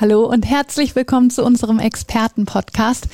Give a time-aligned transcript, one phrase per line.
[0.00, 3.06] Hallo und herzlich willkommen zu unserem Experten-Podcast.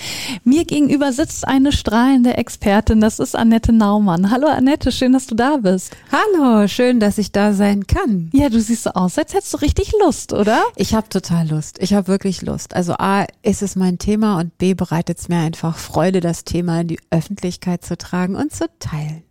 [0.44, 4.30] Mir gegenüber sitzt eine strahlende Expertin, das ist Annette Naumann.
[4.30, 5.94] Hallo Annette, schön, dass du da bist.
[6.10, 8.30] Hallo, schön, dass ich da sein kann.
[8.32, 10.62] Ja, du siehst so aus, als hättest du richtig Lust, oder?
[10.76, 11.78] Ich habe total Lust.
[11.82, 12.74] Ich habe wirklich Lust.
[12.74, 16.80] Also A, ist es mein Thema und B, bereitet es mir einfach Freude, das Thema
[16.80, 19.22] in die Öffentlichkeit zu tragen und zu teilen.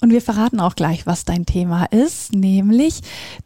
[0.00, 3.00] Und wir verraten auch gleich, was dein Thema ist, nämlich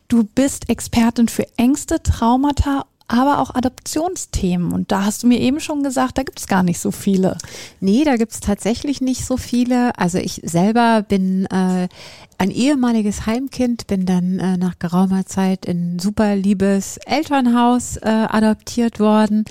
[0.09, 4.73] du bist Expertin für Ängste, Traumata aber auch Adoptionsthemen.
[4.73, 7.37] Und da hast du mir eben schon gesagt, da gibt es gar nicht so viele.
[7.81, 9.97] Nee, da gibt es tatsächlich nicht so viele.
[9.99, 11.89] Also ich selber bin äh,
[12.39, 18.99] ein ehemaliges Heimkind, bin dann äh, nach geraumer Zeit in super liebes Elternhaus äh, adoptiert
[18.99, 19.45] worden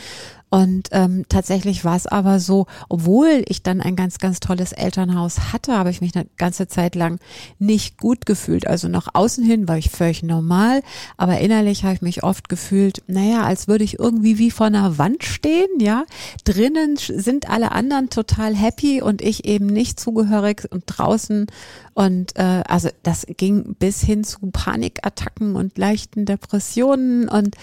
[0.54, 5.54] und ähm, tatsächlich war es aber so, obwohl ich dann ein ganz, ganz tolles Elternhaus
[5.54, 7.20] hatte, habe ich mich eine ganze Zeit lang
[7.58, 8.68] nicht gut gefühlt.
[8.68, 10.82] Also nach außen hin war ich völlig normal,
[11.16, 14.98] aber innerlich habe ich mich oft gefühlt, naja, als würde ich irgendwie wie vor einer
[14.98, 16.04] Wand stehen, ja.
[16.44, 21.48] Drinnen sind alle anderen total happy und ich eben nicht zugehörig und draußen
[21.94, 27.28] und äh, also das ging bis hin zu Panikattacken und leichten Depressionen.
[27.28, 27.56] Und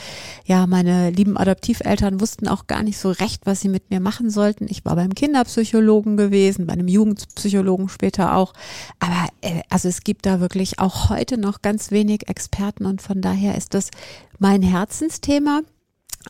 [0.44, 4.30] ja, meine lieben Adoptiveltern wussten auch gar nicht so recht, was sie mit mir machen
[4.30, 4.66] sollten.
[4.68, 8.52] Ich war beim Kinderpsychologen gewesen, bei einem Jugendpsychologen später auch.
[8.98, 13.22] Aber äh, also es gibt da wirklich auch heute noch ganz wenig Experten und von
[13.22, 13.90] daher ist das
[14.38, 15.62] mein Herzensthema.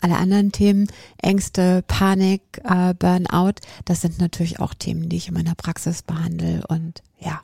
[0.00, 0.86] Alle anderen Themen,
[1.20, 6.62] Ängste, Panik, äh, Burnout, das sind natürlich auch Themen, die ich in meiner Praxis behandle
[6.68, 7.40] und ja.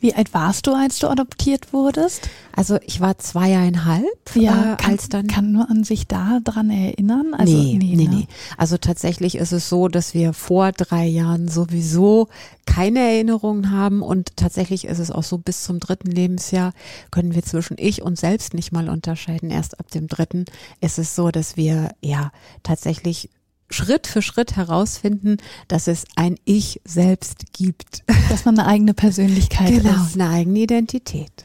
[0.00, 2.30] Wie alt warst du, als du adoptiert wurdest?
[2.56, 4.04] Also ich war zweieinhalb.
[4.34, 7.34] Ja, äh, kann, als dann kann nur an sich da dran erinnern?
[7.36, 8.16] Also, nee, nee, nee, ne?
[8.16, 8.26] nee.
[8.56, 12.28] Also tatsächlich ist es so, dass wir vor drei Jahren sowieso
[12.64, 16.72] keine Erinnerungen haben und tatsächlich ist es auch so, bis zum dritten Lebensjahr
[17.10, 19.50] können wir zwischen ich und selbst nicht mal unterscheiden.
[19.50, 20.44] Erst ab dem dritten
[20.80, 22.30] ist es so, dass wir ja
[22.62, 23.30] tatsächlich
[23.70, 25.36] Schritt für Schritt herausfinden,
[25.68, 28.02] dass es ein Ich selbst gibt.
[28.30, 30.12] Dass man eine eigene Persönlichkeit genau, ist.
[30.14, 31.44] Genau, eine eigene Identität.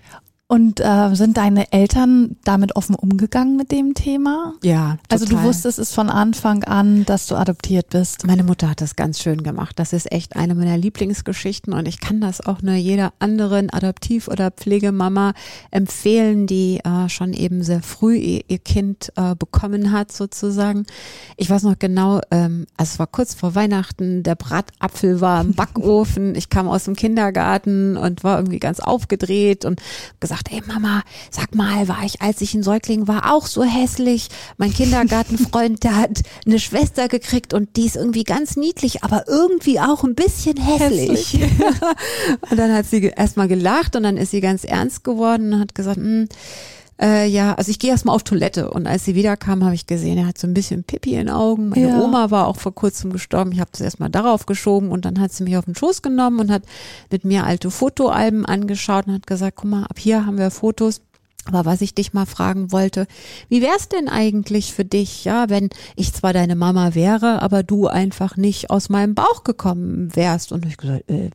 [0.53, 4.53] Und äh, sind deine Eltern damit offen umgegangen mit dem Thema?
[4.61, 4.99] Ja.
[5.09, 5.09] Total.
[5.09, 8.27] Also du wusstest es von Anfang an, dass du adoptiert bist.
[8.27, 9.79] Meine Mutter hat das ganz schön gemacht.
[9.79, 14.27] Das ist echt eine meiner Lieblingsgeschichten und ich kann das auch nur jeder anderen Adoptiv-
[14.27, 15.33] oder Pflegemama
[15.71, 20.85] empfehlen, die äh, schon eben sehr früh ihr, ihr Kind äh, bekommen hat sozusagen.
[21.35, 25.53] Ich weiß noch genau, ähm, also es war kurz vor Weihnachten, der Bratapfel war im
[25.55, 29.81] Backofen, ich kam aus dem Kindergarten und war irgendwie ganz aufgedreht und
[30.19, 33.63] gesagt, gesagt, ey Mama, sag mal, war ich, als ich ein Säugling war, auch so
[33.63, 34.29] hässlich?
[34.57, 39.79] Mein Kindergartenfreund, der hat eine Schwester gekriegt und die ist irgendwie ganz niedlich, aber irgendwie
[39.79, 41.33] auch ein bisschen hässlich.
[41.33, 41.51] hässlich.
[42.49, 45.75] und dann hat sie erstmal gelacht und dann ist sie ganz ernst geworden und hat
[45.75, 46.27] gesagt, hm,
[47.03, 50.17] äh, ja, also ich gehe erstmal auf Toilette und als sie wiederkam, habe ich gesehen,
[50.17, 51.69] er hat so ein bisschen Pipi in den Augen.
[51.69, 52.01] Meine ja.
[52.01, 53.51] Oma war auch vor kurzem gestorben.
[53.51, 56.39] Ich habe das erstmal darauf geschoben und dann hat sie mich auf den Schoß genommen
[56.39, 56.63] und hat
[57.11, 61.01] mit mir alte Fotoalben angeschaut und hat gesagt, guck mal, ab hier haben wir Fotos.
[61.45, 63.05] Aber was ich dich mal fragen wollte,
[63.49, 67.87] wie wär's denn eigentlich für dich, ja, wenn ich zwar deine Mama wäre, aber du
[67.87, 70.53] einfach nicht aus meinem Bauch gekommen wärst?
[70.53, 71.31] Und ich gesagt, äh,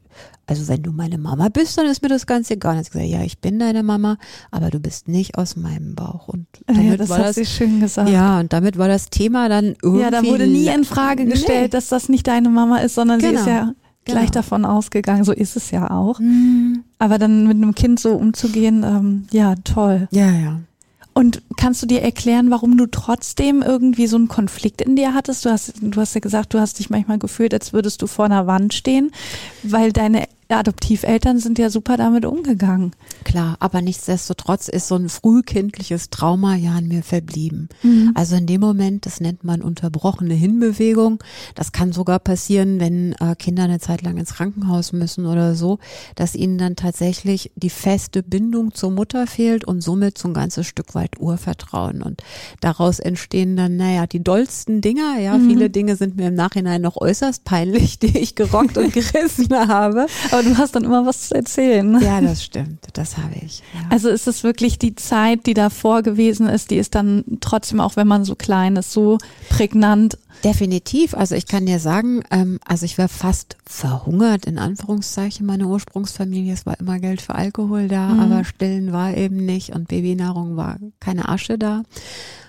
[0.48, 2.76] also wenn du meine Mama bist, dann ist mir das ganz egal.
[2.76, 4.16] Und ich gesagt, ja, ich bin deine Mama,
[4.50, 6.28] aber du bist nicht aus meinem Bauch.
[6.28, 8.08] Und damit ja, das war hat das, sie schön gesagt.
[8.08, 10.00] Ja, und damit war das Thema dann irgendwie.
[10.00, 11.68] Ja, da wurde nie in Frage gestellt, nee.
[11.68, 13.32] dass das nicht deine Mama ist, sondern genau.
[13.32, 13.56] sie ist genau.
[13.58, 13.74] ja
[14.06, 14.40] gleich genau.
[14.40, 15.24] davon ausgegangen.
[15.24, 16.18] So ist es ja auch.
[16.18, 16.82] Mhm.
[16.98, 20.08] Aber dann mit einem Kind so umzugehen, ähm, ja, toll.
[20.12, 20.60] Ja, ja.
[21.12, 25.44] Und kannst du dir erklären, warum du trotzdem irgendwie so einen Konflikt in dir hattest?
[25.44, 28.26] Du hast, du hast ja gesagt, du hast dich manchmal gefühlt, als würdest du vor
[28.26, 29.10] einer Wand stehen,
[29.64, 32.92] weil deine Adoptiveltern sind ja super damit umgegangen.
[33.24, 37.68] Klar, aber nichtsdestotrotz ist so ein frühkindliches Trauma ja an mir verblieben.
[37.82, 38.12] Mhm.
[38.14, 41.22] Also in dem Moment, das nennt man unterbrochene Hinbewegung.
[41.54, 45.78] Das kann sogar passieren, wenn äh, Kinder eine Zeit lang ins Krankenhaus müssen oder so,
[46.14, 50.66] dass ihnen dann tatsächlich die feste Bindung zur Mutter fehlt und somit so ein ganzes
[50.66, 52.02] Stück weit Urvertrauen.
[52.02, 52.22] Und
[52.60, 55.18] daraus entstehen dann, naja, die dollsten Dinger.
[55.18, 55.48] Ja, mhm.
[55.50, 60.06] viele Dinge sind mir im Nachhinein noch äußerst peinlich, die ich gerockt und gerissen habe.
[60.30, 62.00] Aber Aber du hast dann immer was zu erzählen.
[62.00, 62.86] Ja, das stimmt.
[62.92, 63.62] Das habe ich.
[63.74, 63.88] Ja.
[63.90, 67.96] Also ist es wirklich die Zeit, die davor gewesen ist, die ist dann trotzdem, auch
[67.96, 69.18] wenn man so klein ist, so
[69.48, 70.16] prägnant.
[70.44, 71.14] Definitiv.
[71.14, 76.52] Also ich kann dir sagen, ähm, also ich war fast verhungert, in Anführungszeichen, meine Ursprungsfamilie.
[76.52, 78.20] Es war immer Geld für Alkohol da, mhm.
[78.20, 81.82] aber Stillen war eben nicht und Babynahrung war keine Asche da.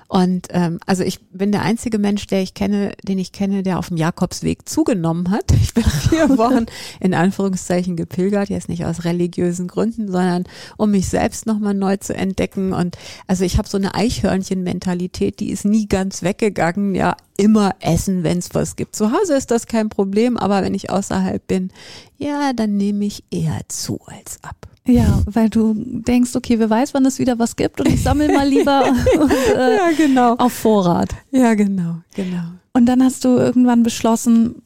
[0.10, 3.78] Und ähm, also ich bin der einzige Mensch, der ich kenne, den ich kenne, der
[3.78, 5.46] auf dem Jakobsweg zugenommen hat.
[5.62, 6.66] Ich bin vier Wochen
[7.00, 10.46] in Anführungszeichen gepilgert, jetzt nicht aus religiösen Gründen, sondern
[10.78, 12.74] um mich selbst nochmal neu zu entdecken.
[12.74, 12.98] Und
[13.28, 16.96] also ich habe so eine Eichhörnchen-Mentalität, die ist nie ganz weggegangen.
[16.96, 18.96] Ja, immer essen, wenn es was gibt.
[18.96, 21.72] Zu Hause ist das kein Problem, aber wenn ich außerhalb bin,
[22.18, 24.69] ja, dann nehme ich eher zu als ab.
[24.90, 28.34] Ja, weil du denkst, okay, wer weiß, wann es wieder was gibt und ich sammle
[28.34, 28.86] mal lieber
[29.20, 30.36] und, äh, ja, genau.
[30.36, 31.10] auf Vorrat.
[31.32, 32.44] Ja, genau, genau.
[32.74, 34.62] Und dann hast du irgendwann beschlossen,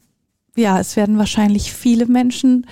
[0.56, 2.66] ja, es werden wahrscheinlich viele Menschen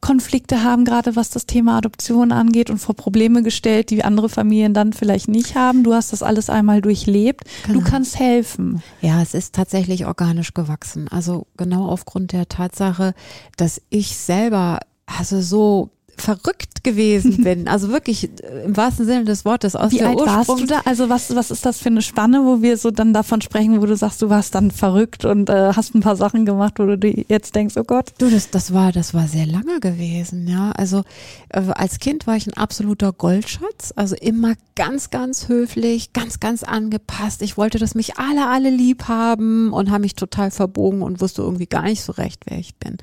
[0.00, 4.74] Konflikte haben, gerade was das Thema Adoption angeht und vor Probleme gestellt, die andere Familien
[4.74, 5.82] dann vielleicht nicht haben.
[5.82, 7.44] Du hast das alles einmal durchlebt.
[7.66, 7.80] Genau.
[7.80, 8.82] Du kannst helfen.
[9.00, 11.08] Ja, es ist tatsächlich organisch gewachsen.
[11.08, 13.14] Also genau aufgrund der Tatsache,
[13.56, 17.68] dass ich selber also so verrückt gewesen bin.
[17.68, 20.66] Also wirklich äh, im wahrsten Sinne des Wortes aus Wie der alt Ursprung warst du
[20.66, 20.80] da?
[20.84, 23.86] Also was, was ist das für eine Spanne, wo wir so dann davon sprechen, wo
[23.86, 27.08] du sagst, du warst dann verrückt und äh, hast ein paar Sachen gemacht, wo du
[27.28, 28.12] jetzt denkst, oh Gott.
[28.18, 30.72] Du, das, das war, das war sehr lange gewesen, ja.
[30.72, 31.02] Also
[31.50, 36.62] äh, als Kind war ich ein absoluter Goldschatz, also immer ganz, ganz höflich, ganz, ganz
[36.62, 37.42] angepasst.
[37.42, 41.42] Ich wollte, dass mich alle, alle lieb haben und habe mich total verbogen und wusste
[41.42, 42.98] irgendwie gar nicht so recht, wer ich bin.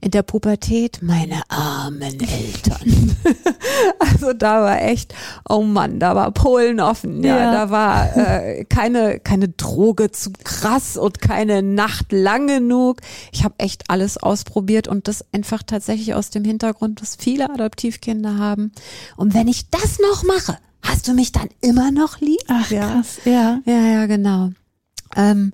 [0.00, 2.28] In der Pubertät meine armen Eltern.
[2.46, 3.16] Eltern.
[3.98, 5.14] also da war echt,
[5.48, 7.22] oh Mann, da war Polen offen.
[7.22, 7.52] Ja, ja.
[7.52, 13.00] da war äh, keine keine Droge zu krass und keine Nacht lang genug.
[13.32, 18.38] Ich habe echt alles ausprobiert und das einfach tatsächlich aus dem Hintergrund, dass viele Adoptivkinder
[18.38, 18.72] haben.
[19.16, 22.40] Und wenn ich das noch mache, hast du mich dann immer noch lieb?
[22.48, 23.60] Ach krass, ja.
[23.64, 24.50] Ja, ja, genau.
[25.14, 25.52] Ähm,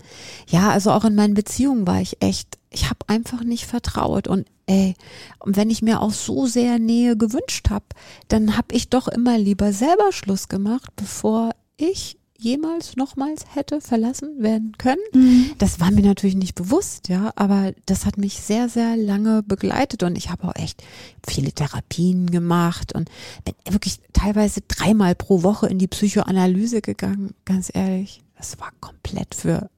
[0.48, 4.46] ja, also auch in meinen Beziehungen war ich echt, ich habe einfach nicht vertraut und
[4.66, 4.94] ey,
[5.38, 7.84] und wenn ich mir auch so sehr Nähe gewünscht habe,
[8.28, 14.42] dann habe ich doch immer lieber selber Schluss gemacht, bevor ich jemals nochmals hätte verlassen
[14.42, 15.00] werden können.
[15.14, 15.52] Mhm.
[15.58, 20.02] Das war mir natürlich nicht bewusst, ja, aber das hat mich sehr, sehr lange begleitet
[20.02, 20.82] und ich habe auch echt
[21.26, 23.10] viele Therapien gemacht und
[23.44, 28.22] bin wirklich teilweise dreimal pro Woche in die Psychoanalyse gegangen, ganz ehrlich.
[28.36, 29.70] Das war komplett für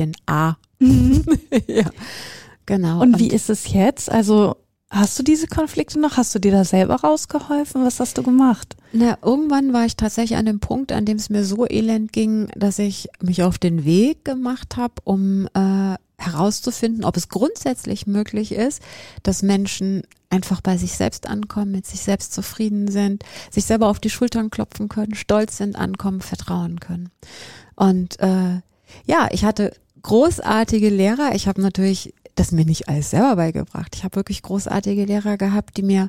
[0.00, 0.56] den A.
[0.78, 1.24] Mhm.
[1.66, 1.90] ja.
[2.66, 3.00] Genau.
[3.00, 4.10] Und, und wie ist es jetzt?
[4.10, 4.56] Also
[4.92, 6.16] Hast du diese Konflikte noch?
[6.16, 7.84] Hast du dir da selber rausgeholfen?
[7.84, 8.76] Was hast du gemacht?
[8.92, 12.48] Na, irgendwann war ich tatsächlich an dem Punkt, an dem es mir so elend ging,
[12.56, 18.50] dass ich mich auf den Weg gemacht habe, um äh, herauszufinden, ob es grundsätzlich möglich
[18.50, 18.82] ist,
[19.22, 24.00] dass Menschen einfach bei sich selbst ankommen, mit sich selbst zufrieden sind, sich selber auf
[24.00, 27.10] die Schultern klopfen können, stolz sind, ankommen, vertrauen können.
[27.76, 28.60] Und äh,
[29.06, 31.34] ja, ich hatte großartige Lehrer.
[31.34, 33.94] Ich habe natürlich das mir nicht alles selber beigebracht.
[33.94, 36.08] Ich habe wirklich großartige Lehrer gehabt, die mir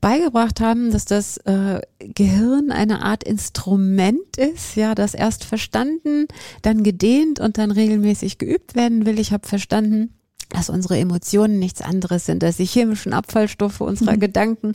[0.00, 6.26] beigebracht haben, dass das äh, Gehirn eine Art Instrument ist, ja, das erst verstanden,
[6.62, 9.20] dann gedehnt und dann regelmäßig geübt werden will.
[9.20, 10.12] Ich habe verstanden,
[10.50, 14.20] dass unsere Emotionen nichts anderes sind als die chemischen Abfallstoffe unserer mhm.
[14.20, 14.74] Gedanken.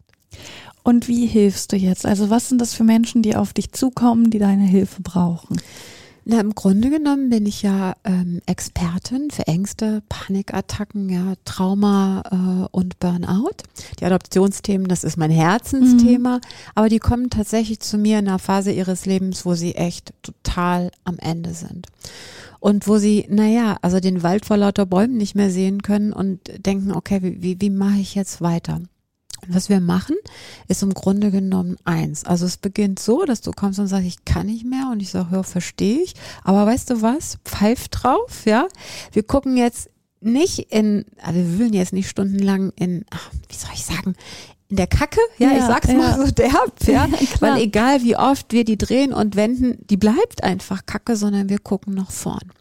[0.81, 2.05] Und wie hilfst du jetzt?
[2.05, 5.57] Also was sind das für Menschen, die auf dich zukommen, die deine Hilfe brauchen?
[6.25, 12.67] Na, im Grunde genommen bin ich ja ähm, Expertin für Ängste, Panikattacken, ja, Trauma äh,
[12.71, 13.57] und Burnout.
[13.99, 16.39] Die Adoptionsthemen, das ist mein Herzensthema,
[16.75, 20.91] aber die kommen tatsächlich zu mir in einer Phase ihres Lebens, wo sie echt total
[21.03, 21.87] am Ende sind.
[22.61, 26.39] Und wo sie, naja, also den Wald vor lauter Bäumen nicht mehr sehen können und
[26.65, 28.79] denken, okay, wie, wie, wie mache ich jetzt weiter?
[29.47, 30.15] Was wir machen,
[30.67, 32.25] ist im Grunde genommen eins.
[32.25, 35.09] Also es beginnt so, dass du kommst und sagst, ich kann nicht mehr und ich
[35.09, 36.13] sage, ja, verstehe ich.
[36.43, 37.37] Aber weißt du was?
[37.45, 38.67] Pfeif drauf, ja.
[39.11, 39.89] Wir gucken jetzt
[40.21, 44.15] nicht in, also wir wühlen jetzt nicht stundenlang in, ach, wie soll ich sagen,
[44.69, 45.93] in der Kacke, ja, Ja, ich sag's ja.
[45.93, 47.07] mal so derb, ja,
[47.41, 51.59] weil egal wie oft wir die drehen und wenden, die bleibt einfach Kacke, sondern wir
[51.59, 52.51] gucken nach vorn.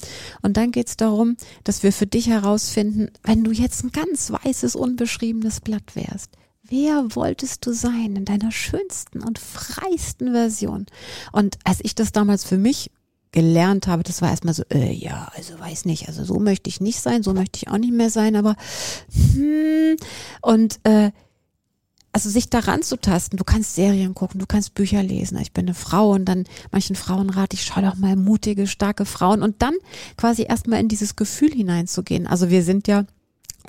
[0.42, 4.76] Und dann geht's darum, dass wir für dich herausfinden, wenn du jetzt ein ganz weißes,
[4.76, 6.36] unbeschriebenes Blatt wärst,
[6.72, 10.86] wer wolltest du sein in deiner schönsten und freisten Version?
[11.30, 12.90] Und als ich das damals für mich
[13.30, 16.80] gelernt habe, das war erstmal so, äh, ja, also weiß nicht, also so möchte ich
[16.80, 18.56] nicht sein, so möchte ich auch nicht mehr sein, aber
[19.34, 19.96] hm,
[20.40, 21.12] und äh,
[22.14, 25.38] also sich daran zu tasten, du kannst Serien gucken, du kannst Bücher lesen.
[25.38, 29.06] Ich bin eine Frau und dann manchen Frauen rate ich, schau doch mal mutige, starke
[29.06, 29.74] Frauen und dann
[30.18, 32.26] quasi erstmal in dieses Gefühl hineinzugehen.
[32.26, 33.06] Also wir sind ja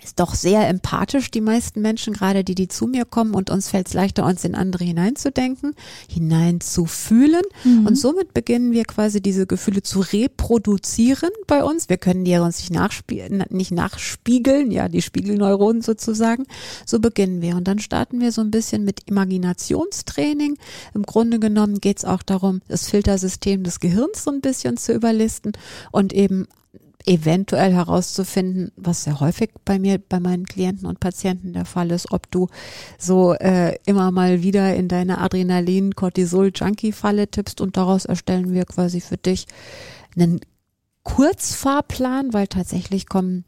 [0.01, 3.69] ist doch sehr empathisch, die meisten Menschen, gerade die, die zu mir kommen und uns
[3.69, 5.75] fällt es leichter, uns in andere hineinzudenken,
[6.09, 7.43] hineinzufühlen.
[7.63, 7.85] Mhm.
[7.85, 11.89] Und somit beginnen wir quasi diese Gefühle zu reproduzieren bei uns.
[11.89, 16.45] Wir können die ja uns nicht, nachspie nicht nachspiegeln, ja, die Spiegelneuronen sozusagen.
[16.85, 17.55] So beginnen wir.
[17.55, 20.57] Und dann starten wir so ein bisschen mit Imaginationstraining.
[20.93, 24.93] Im Grunde genommen geht es auch darum, das Filtersystem des Gehirns so ein bisschen zu
[24.93, 25.53] überlisten
[25.91, 26.47] und eben
[27.05, 32.11] eventuell herauszufinden, was sehr häufig bei mir, bei meinen Klienten und Patienten der Fall ist,
[32.11, 32.47] ob du
[32.97, 39.17] so äh, immer mal wieder in deine Adrenalin-Cortisol-Junkie-Falle tippst und daraus erstellen wir quasi für
[39.17, 39.45] dich
[40.15, 40.41] einen
[41.03, 43.45] Kurzfahrplan, weil tatsächlich kommen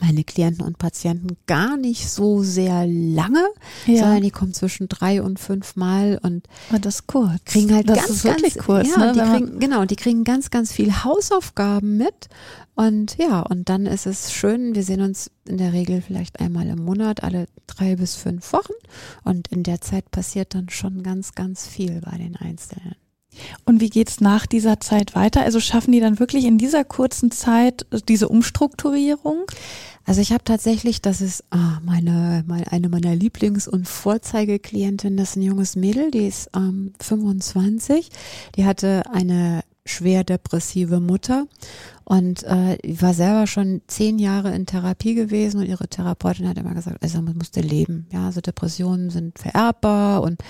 [0.00, 3.44] meine Klienten und Patienten gar nicht so sehr lange,
[3.86, 4.00] Ja.
[4.04, 7.44] sondern die kommen zwischen drei und fünf Mal und Aber das ist kurz.
[7.44, 8.88] kriegen halt das ganz, ist wirklich ganz, kurz.
[8.88, 9.12] ja, ne?
[9.12, 12.28] die kriegen, genau, die kriegen ganz, ganz viel Hausaufgaben mit
[12.74, 16.66] und ja, und dann ist es schön, wir sehen uns in der Regel vielleicht einmal
[16.66, 18.72] im Monat, alle drei bis fünf Wochen
[19.22, 22.96] und in der Zeit passiert dann schon ganz, ganz viel bei den Einzelnen.
[23.64, 25.42] Und wie geht's nach dieser Zeit weiter?
[25.42, 29.44] Also schaffen die dann wirklich in dieser kurzen Zeit diese Umstrukturierung?
[30.06, 35.30] Also ich habe tatsächlich, das ist ah, meine, meine, eine meiner Lieblings- und Vorzeigeklientinnen, das
[35.30, 38.10] ist ein junges Mädel, die ist ähm, 25,
[38.56, 41.46] die hatte eine schwer depressive Mutter
[42.04, 46.74] und äh, war selber schon zehn Jahre in Therapie gewesen und ihre Therapeutin hat immer
[46.74, 48.06] gesagt, also man musste leben.
[48.12, 50.40] Ja, also Depressionen sind vererbbar und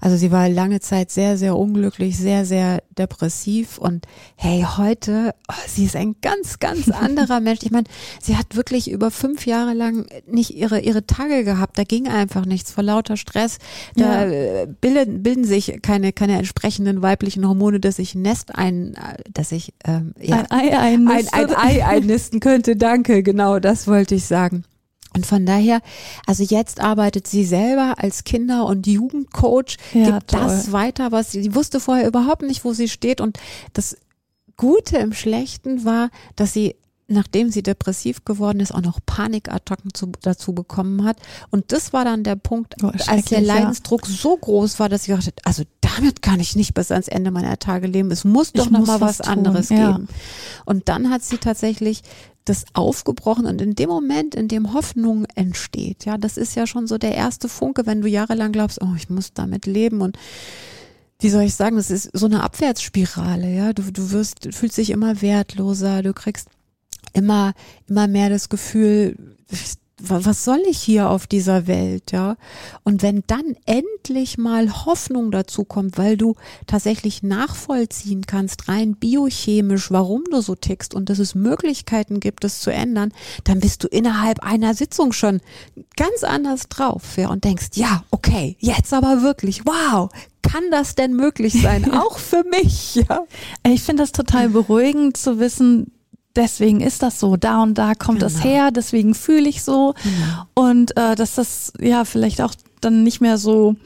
[0.00, 5.54] also sie war lange Zeit sehr, sehr unglücklich, sehr, sehr depressiv und hey, heute, oh,
[5.66, 7.60] sie ist ein ganz, ganz anderer Mensch.
[7.62, 7.86] Ich meine,
[8.20, 11.78] sie hat wirklich über fünf Jahre lang nicht ihre, ihre Tage gehabt.
[11.78, 13.58] Da ging einfach nichts vor lauter Stress.
[13.96, 14.30] Da Ja.
[14.30, 19.22] äh, bilden, bilden sich keine, keine entsprechenden weiblichen Hormone, dass ich ein Nest ein, äh,
[19.32, 21.38] dass ich, ähm, ja, Ein Ei ein, einnisten.
[21.38, 22.74] ein Ei einnisten könnte.
[22.76, 24.64] Danke, genau, das wollte ich sagen.
[25.14, 25.80] Und von daher,
[26.26, 30.72] also jetzt arbeitet sie selber als Kinder- und Jugendcoach, Ja, gibt das toll.
[30.72, 33.20] weiter, was sie, sie wusste vorher überhaupt nicht, wo sie steht.
[33.20, 33.38] Und
[33.72, 33.96] das
[34.56, 36.74] Gute im Schlechten war, dass sie
[37.08, 41.16] nachdem sie depressiv geworden ist, auch noch Panikattacken zu, dazu bekommen hat.
[41.50, 43.54] Und das war dann der Punkt, Oh, als der schrecklich, ja.
[43.54, 47.08] Leidensdruck so groß war, dass sie gedacht hat, also damit kann ich nicht bis ans
[47.08, 48.10] Ende meiner Tage leben.
[48.10, 49.92] Es muss doch Ich noch muss mal was was, anderes ja.
[49.92, 50.08] geben.
[50.66, 52.02] Und dann hat sie tatsächlich
[52.44, 56.86] das aufgebrochen und in dem Moment, in dem Hoffnung entsteht, ja, das ist ja schon
[56.86, 60.16] so der erste Funke, wenn du jahrelang glaubst, oh, ich muss damit leben und
[61.20, 63.72] wie soll ich sagen, das ist so eine Abwärtsspirale, ja.
[63.72, 66.48] Du, du wirst, du fühlst dich immer wertloser, du kriegst
[67.18, 67.52] immer,
[67.88, 69.16] immer mehr das Gefühl,
[70.00, 72.36] wa- was soll ich hier auf dieser Welt, ja?
[72.84, 79.90] Und wenn dann endlich mal Hoffnung dazu kommt, weil du tatsächlich nachvollziehen kannst, rein biochemisch,
[79.90, 83.12] warum du so tickst und dass es Möglichkeiten gibt, das zu ändern,
[83.44, 85.40] dann bist du innerhalb einer Sitzung schon
[85.96, 90.08] ganz anders drauf, ja, und denkst, ja, okay, jetzt aber wirklich, wow,
[90.42, 91.92] kann das denn möglich sein?
[91.92, 93.24] Auch für mich, ja.
[93.66, 95.90] Ich finde das total beruhigend zu wissen,
[96.36, 98.44] deswegen ist das so, da und da kommt das Genau.
[98.44, 99.94] her, deswegen fühle ich so.
[100.54, 103.76] Und äh, dass das ja vielleicht auch dann nicht mehr so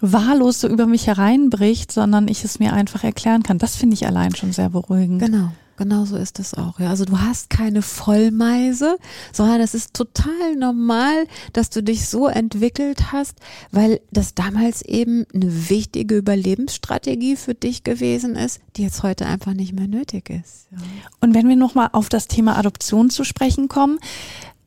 [0.00, 3.58] wahllos so über mich hereinbricht, sondern ich es mir einfach erklären kann.
[3.58, 5.20] Das finde ich allein schon sehr beruhigend.
[5.20, 5.50] Genau.
[5.78, 6.80] Genau so ist es auch.
[6.80, 8.98] Ja, also du hast keine Vollmeise,
[9.32, 13.38] sondern es ist total normal, dass du dich so entwickelt hast,
[13.70, 19.54] weil das damals eben eine wichtige Überlebensstrategie für dich gewesen ist, die jetzt heute einfach
[19.54, 20.66] nicht mehr nötig ist.
[20.72, 20.78] Ja.
[21.20, 24.00] Und wenn wir nochmal auf das Thema Adoption zu sprechen kommen,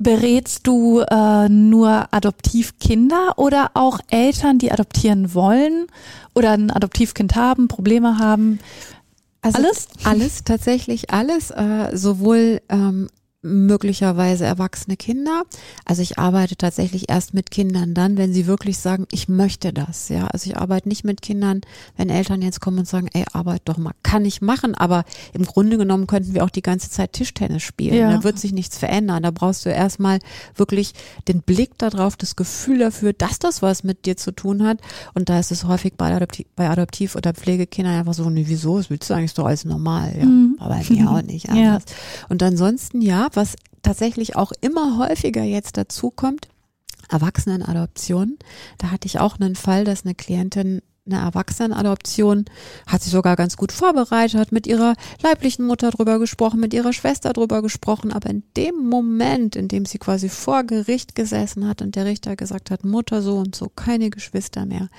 [0.04, 5.86] Berätst du äh, nur Adoptivkinder oder auch Eltern, die adoptieren wollen
[6.34, 8.58] oder ein Adoptivkind haben, Probleme haben?
[9.42, 9.88] Also alles?
[10.04, 11.52] Alles, tatsächlich alles.
[11.52, 13.10] Äh, sowohl ähm,
[13.44, 15.44] möglicherweise erwachsene Kinder.
[15.86, 20.10] Also ich arbeite tatsächlich erst mit Kindern dann, wenn sie wirklich sagen, ich möchte das.
[20.10, 21.62] Ja, also ich arbeite nicht mit Kindern,
[21.98, 23.94] wenn Eltern jetzt kommen und sagen, ey, arbeit doch mal.
[24.04, 27.96] Kann ich machen, aber im Grunde genommen könnten wir auch die ganze Zeit Tischtennis spielen.
[27.96, 28.12] Ja.
[28.12, 29.24] Da wird sich nichts verändern.
[29.24, 30.20] Da brauchst du erstmal
[30.56, 30.94] wirklich
[31.28, 34.80] den Blick darauf, das Gefühl dafür, dass das was mit dir zu tun hat.
[35.16, 38.78] Und da ist es häufig bei Adoptiv, bei Adoptiv- oder Pflegekindern einfach so, nee, wieso?
[38.78, 40.26] Das willst du eigentlich so als normal, ja.
[40.26, 40.58] Mhm.
[40.60, 41.84] Aber bei mir auch nicht anders.
[41.88, 42.28] Ja.
[42.30, 46.48] Und ansonsten, ja, was tatsächlich auch immer häufiger jetzt dazu kommt,
[47.10, 48.38] Erwachsenenadoption.
[48.78, 52.46] Da hatte ich auch einen Fall, dass eine Klientin eine Erwachsenenadoption
[52.86, 56.94] hat sich sogar ganz gut vorbereitet, hat mit ihrer leiblichen Mutter drüber gesprochen, mit ihrer
[56.94, 61.82] Schwester drüber gesprochen, aber in dem Moment, in dem sie quasi vor Gericht gesessen hat
[61.82, 64.90] und der Richter gesagt hat, Mutter so und so, keine Geschwister mehr,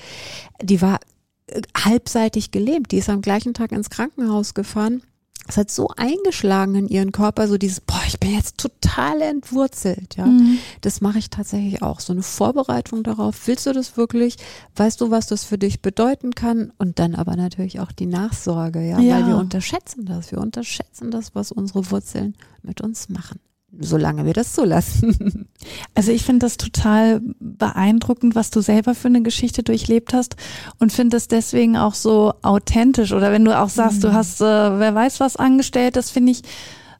[0.61, 0.99] die war
[1.47, 5.03] äh, halbseitig gelähmt, die ist am gleichen Tag ins Krankenhaus gefahren
[5.49, 10.17] es hat so eingeschlagen in ihren Körper, so dieses, boah, ich bin jetzt total entwurzelt,
[10.17, 10.27] ja.
[10.27, 10.59] Mhm.
[10.83, 12.01] Das mache ich tatsächlich auch.
[12.01, 13.47] So eine Vorbereitung darauf.
[13.47, 14.37] Willst du das wirklich?
[14.77, 16.73] Weißt du, was das für dich bedeuten kann?
[16.79, 19.01] Und dann aber natürlich auch die Nachsorge, ja.
[19.01, 19.17] ja.
[19.17, 20.31] Weil wir unterschätzen das.
[20.31, 23.41] Wir unterschätzen das, was unsere Wurzeln mit uns machen
[23.79, 25.49] solange wir das zulassen.
[25.95, 30.35] Also ich finde das total beeindruckend, was du selber für eine Geschichte durchlebt hast
[30.81, 33.13] und finde es deswegen auch so authentisch.
[33.13, 34.03] Oder wenn du auch sagst, mhm.
[34.03, 36.43] du hast, äh, wer weiß was angestellt, das finde ich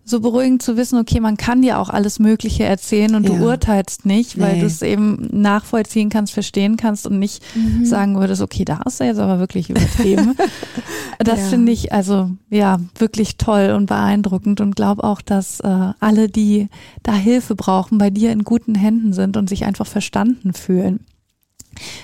[0.05, 3.37] so beruhigend zu wissen, okay, man kann dir auch alles Mögliche erzählen und ja.
[3.37, 4.61] du urteilst nicht, weil nee.
[4.61, 7.85] du es eben nachvollziehen kannst, verstehen kannst und nicht mhm.
[7.85, 10.35] sagen würdest, okay, da hast du jetzt aber wirklich übertrieben.
[11.19, 11.47] das ja.
[11.47, 16.69] finde ich also ja wirklich toll und beeindruckend und glaube auch, dass äh, alle, die
[17.03, 21.01] da Hilfe brauchen, bei dir in guten Händen sind und sich einfach verstanden fühlen.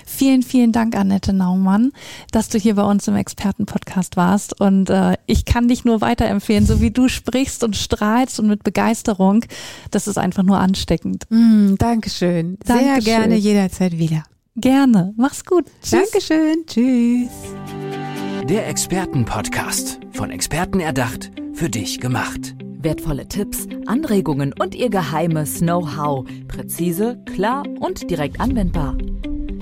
[0.05, 1.91] Vielen, vielen Dank, Annette Naumann,
[2.31, 4.59] dass du hier bei uns im Expertenpodcast warst.
[4.59, 8.63] Und äh, ich kann dich nur weiterempfehlen, so wie du sprichst und strahlst und mit
[8.63, 9.45] Begeisterung.
[9.91, 11.25] Das ist einfach nur ansteckend.
[11.29, 12.57] Mm, Dankeschön.
[12.65, 13.01] Dankeschön.
[13.01, 14.23] Sehr gerne jederzeit wieder.
[14.55, 15.13] Gerne.
[15.15, 15.65] Mach's gut.
[15.81, 16.11] Tschüss.
[16.11, 16.65] Dankeschön.
[16.67, 17.29] Tschüss.
[18.49, 19.99] Der Expertenpodcast.
[20.11, 22.55] Von Experten erdacht, für dich gemacht.
[22.81, 26.25] Wertvolle Tipps, Anregungen und ihr geheimes Know-how.
[26.47, 28.97] Präzise, klar und direkt anwendbar.